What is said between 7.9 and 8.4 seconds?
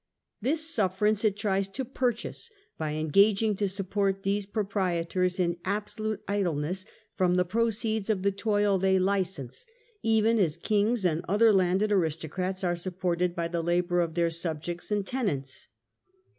of the